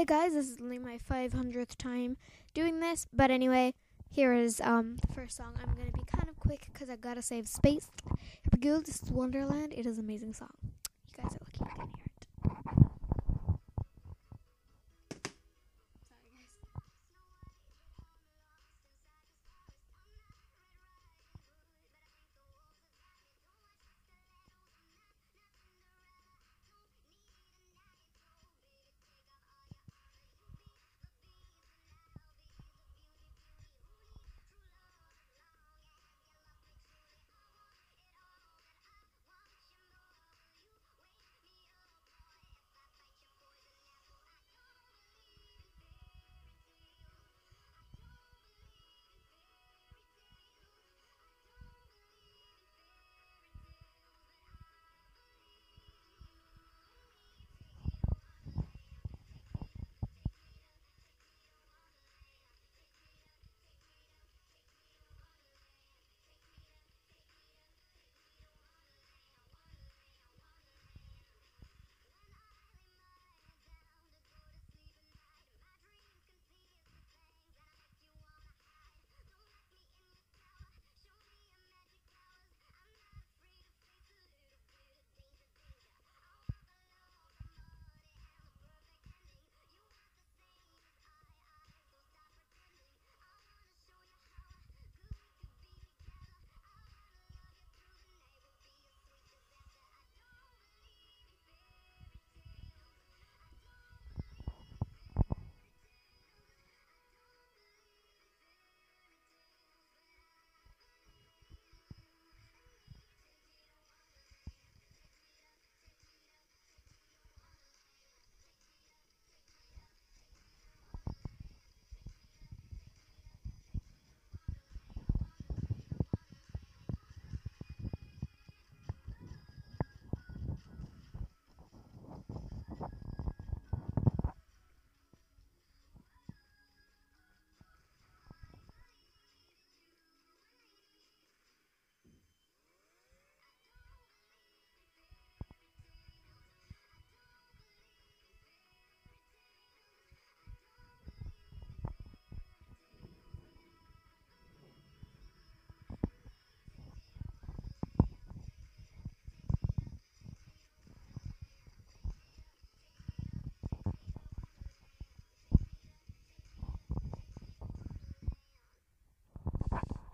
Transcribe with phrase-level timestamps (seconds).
[0.00, 2.16] Hey guys, this is only my 500th time
[2.54, 3.74] doing this, but anyway,
[4.08, 5.52] here is um the first song.
[5.60, 7.90] I'm gonna be kind of quick because I gotta save space.
[8.08, 8.80] Here we go.
[8.80, 9.74] This is Wonderland.
[9.74, 10.54] It is an amazing song.
[10.62, 11.44] You guys are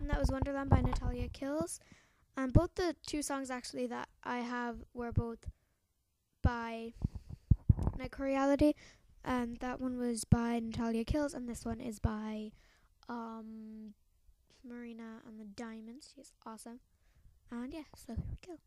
[0.07, 1.81] And that was Wonderland by Natalia Kills.
[2.37, 5.49] Um, both the two songs actually that I have were both
[6.41, 6.93] by
[7.99, 8.71] Night Reality.
[9.25, 12.53] And that one was by Natalia Kills, and this one is by
[13.09, 13.95] um,
[14.63, 16.13] Marina and the Diamonds.
[16.15, 16.79] She's awesome.
[17.51, 18.59] And yeah, so here we go.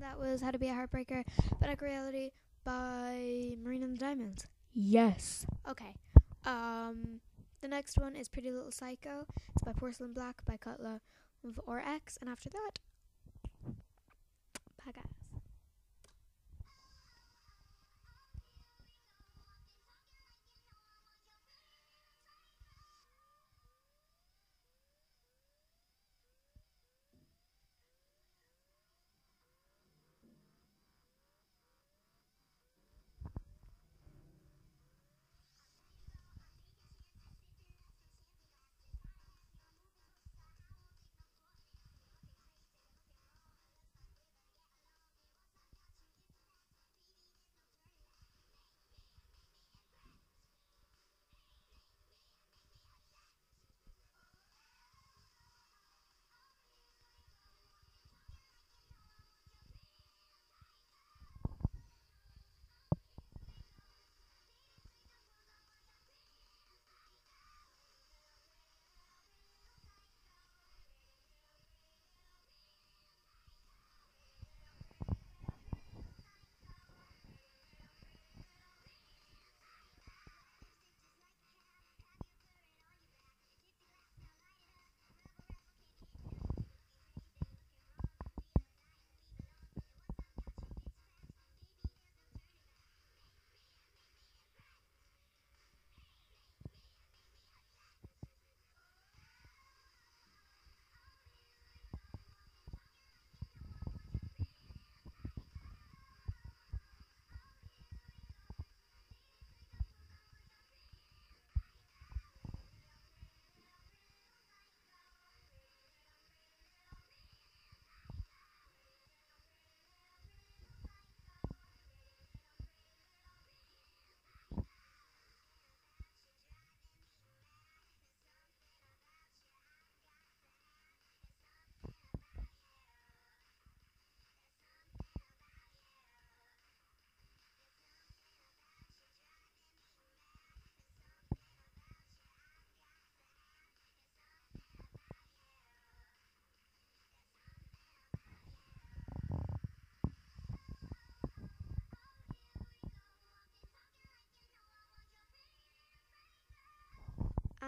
[0.00, 1.24] That was How to Be a Heartbreaker,
[1.60, 2.30] But Reality
[2.64, 4.46] by Marina and the Diamonds.
[4.74, 5.46] Yes.
[5.68, 5.94] Okay.
[6.44, 7.20] Um,
[7.60, 9.26] the next one is Pretty Little Psycho.
[9.54, 11.00] It's by Porcelain Black by Cutler
[11.66, 12.18] or X.
[12.20, 12.78] And after that,
[14.84, 15.19] bye guys.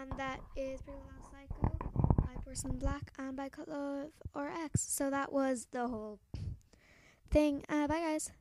[0.03, 1.77] And that is Pretty Little Psycho
[2.17, 4.81] by Porcelain Black and by Cutler or X.
[4.81, 6.19] So that was the whole
[7.31, 7.63] thing.
[7.69, 8.31] Uh, bye, guys.